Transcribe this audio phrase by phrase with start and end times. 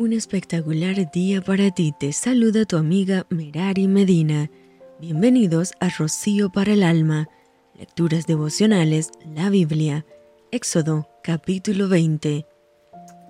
[0.00, 1.92] Un espectacular día para ti.
[1.92, 4.50] Te saluda tu amiga Merari Medina.
[4.98, 7.28] Bienvenidos a Rocío para el Alma.
[7.78, 10.06] Lecturas devocionales, la Biblia.
[10.52, 12.46] Éxodo, capítulo 20.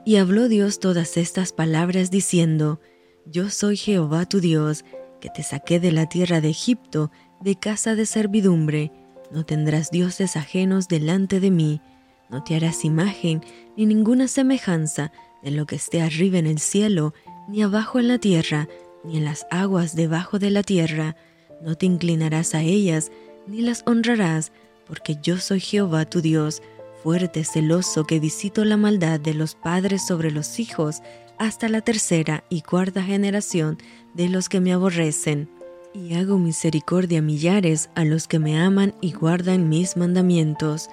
[0.06, 2.80] Y habló Dios todas estas palabras diciendo,
[3.26, 4.84] Yo soy Jehová tu Dios,
[5.20, 7.10] que te saqué de la tierra de Egipto,
[7.40, 8.92] de casa de servidumbre.
[9.32, 11.80] No tendrás dioses ajenos delante de mí.
[12.28, 13.42] No te harás imagen
[13.76, 15.10] ni ninguna semejanza
[15.42, 17.14] de lo que esté arriba en el cielo,
[17.48, 18.68] ni abajo en la tierra,
[19.04, 21.16] ni en las aguas debajo de la tierra.
[21.62, 23.10] No te inclinarás a ellas,
[23.46, 24.52] ni las honrarás,
[24.86, 26.62] porque yo soy Jehová tu Dios,
[27.02, 31.02] fuerte, celoso, que visito la maldad de los padres sobre los hijos,
[31.38, 33.78] hasta la tercera y cuarta generación
[34.14, 35.48] de los que me aborrecen.
[35.94, 40.88] Y hago misericordia a millares a los que me aman y guardan mis mandamientos.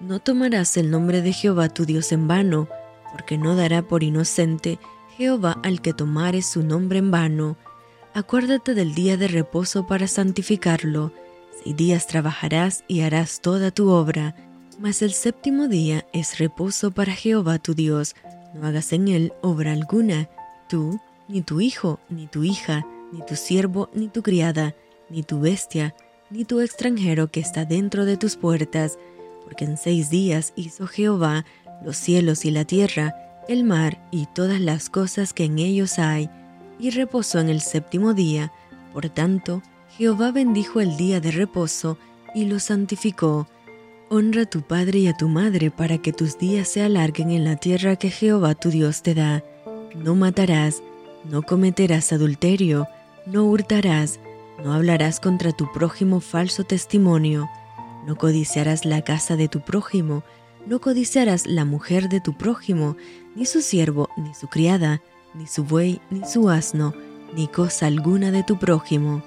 [0.00, 2.68] No tomarás el nombre de Jehová tu Dios en vano,
[3.12, 4.78] porque no dará por inocente
[5.16, 7.56] Jehová al que tomare su nombre en vano.
[8.14, 11.12] Acuérdate del día de reposo para santificarlo.
[11.62, 14.34] Seis días trabajarás y harás toda tu obra,
[14.78, 18.16] mas el séptimo día es reposo para Jehová tu Dios.
[18.54, 20.28] No hagas en él obra alguna,
[20.68, 24.74] tú, ni tu hijo, ni tu hija, ni tu siervo, ni tu criada,
[25.08, 25.94] ni tu bestia,
[26.30, 28.98] ni tu extranjero que está dentro de tus puertas,
[29.44, 31.44] porque en seis días hizo Jehová
[31.84, 33.14] los cielos y la tierra,
[33.48, 36.30] el mar y todas las cosas que en ellos hay,
[36.78, 38.52] y reposó en el séptimo día.
[38.92, 39.62] Por tanto,
[39.96, 41.98] Jehová bendijo el día de reposo
[42.34, 43.46] y lo santificó.
[44.08, 47.44] Honra a tu padre y a tu madre para que tus días se alarguen en
[47.44, 49.42] la tierra que Jehová tu Dios te da.
[49.94, 50.82] No matarás,
[51.24, 52.88] no cometerás adulterio,
[53.26, 54.20] no hurtarás,
[54.62, 57.48] no hablarás contra tu prójimo falso testimonio,
[58.06, 60.24] no codiciarás la casa de tu prójimo,
[60.66, 62.96] no codiciarás la mujer de tu prójimo,
[63.34, 65.02] ni su siervo, ni su criada,
[65.34, 66.94] ni su buey, ni su asno,
[67.34, 69.22] ni cosa alguna de tu prójimo.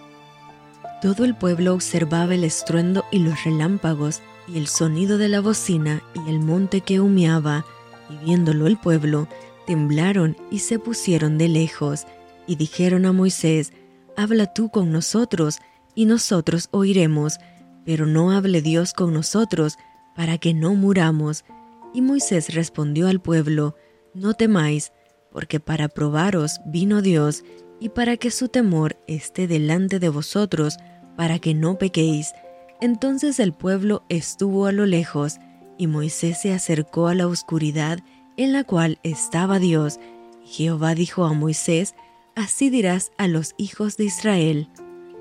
[1.02, 6.04] Todo el pueblo observaba el estruendo y los relámpagos, y el sonido de la bocina
[6.14, 7.66] y el monte que humeaba,
[8.10, 9.28] y viéndolo el pueblo,
[9.66, 12.06] temblaron y se pusieron de lejos,
[12.48, 13.74] y dijeron a Moisés,
[14.16, 15.60] Habla tú con nosotros,
[15.96, 17.40] y nosotros oiremos,
[17.86, 19.78] pero no hable Dios con nosotros,
[20.16, 21.46] para que no muramos.
[21.94, 23.76] Y Moisés respondió al pueblo,
[24.14, 24.92] No temáis,
[25.32, 27.44] porque para probaros vino Dios,
[27.80, 30.78] y para que su temor esté delante de vosotros,
[31.18, 32.34] para que no pequéis.
[32.82, 35.38] Entonces el pueblo estuvo a lo lejos,
[35.78, 38.00] y Moisés se acercó a la oscuridad
[38.38, 40.00] en la cual estaba Dios.
[40.44, 41.96] Jehová dijo a Moisés,
[42.36, 44.70] Así dirás a los hijos de Israel,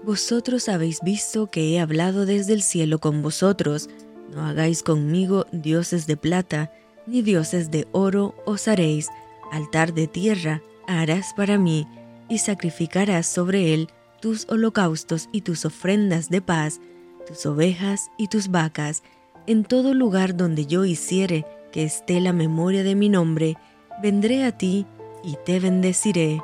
[0.04, 3.88] Vosotros habéis visto que he hablado desde el cielo con vosotros,
[4.34, 6.72] no hagáis conmigo dioses de plata,
[7.06, 9.08] ni dioses de oro os haréis,
[9.52, 11.86] altar de tierra harás para mí,
[12.28, 13.88] y sacrificarás sobre él
[14.20, 16.80] tus holocaustos y tus ofrendas de paz,
[17.26, 19.02] tus ovejas y tus vacas,
[19.46, 23.56] en todo lugar donde yo hiciere que esté la memoria de mi nombre,
[24.02, 24.86] vendré a ti
[25.22, 26.40] y te bendeciré.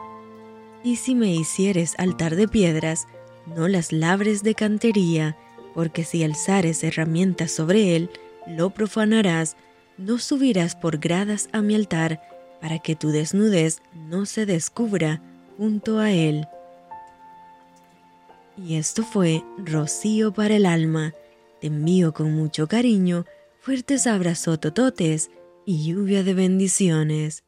[0.85, 3.07] Y si me hicieres altar de piedras,
[3.57, 5.37] no las labres de cantería,
[5.75, 8.11] porque si alzares herramientas sobre él,
[8.47, 9.57] lo profanarás,
[9.99, 12.23] no subirás por gradas a mi altar,
[12.61, 15.23] para que tu desnudez no se descubra
[15.57, 16.47] junto a él.
[18.57, 21.15] Y esto fue Rocío para el alma.
[21.61, 23.25] Te envío con mucho cariño,
[23.61, 25.31] fuertes abrazos tototes
[25.65, 27.45] y lluvia de bendiciones.